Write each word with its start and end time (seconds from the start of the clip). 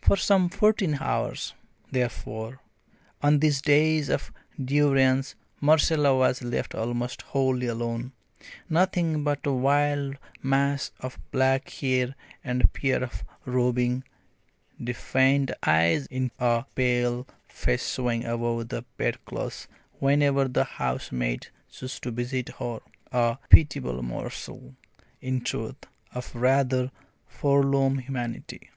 For 0.00 0.16
some 0.16 0.48
fourteen 0.48 0.96
hours, 1.00 1.52
therefore, 1.90 2.60
on 3.20 3.40
these 3.40 3.60
days 3.60 4.08
of 4.08 4.30
durance 4.64 5.34
Marcella 5.60 6.14
was 6.16 6.40
left 6.40 6.72
almost 6.72 7.22
wholly 7.22 7.66
alone, 7.66 8.12
nothing 8.70 9.24
but 9.24 9.44
a 9.44 9.50
wild 9.50 10.18
mass 10.40 10.92
of 11.00 11.18
black 11.32 11.68
hair 11.68 12.14
and 12.44 12.62
a 12.62 12.68
pair 12.68 13.02
of 13.02 13.24
roving, 13.44 14.04
defiant 14.80 15.50
eyes 15.64 16.06
in 16.12 16.30
a 16.38 16.64
pale 16.76 17.26
face 17.48 17.92
showing 17.92 18.24
above 18.24 18.68
the 18.68 18.84
bedclothes 18.96 19.66
whenever 19.98 20.46
the 20.46 20.62
housemaid 20.62 21.48
chose 21.68 21.98
to 21.98 22.12
visit 22.12 22.50
her 22.60 22.78
a 23.10 23.38
pitiable 23.50 24.00
morsel, 24.00 24.76
in 25.20 25.40
truth, 25.40 25.86
of 26.14 26.32
rather 26.36 26.92
forlorn 27.26 27.98
humanity. 27.98 28.70